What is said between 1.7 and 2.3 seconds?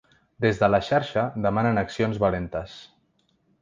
accions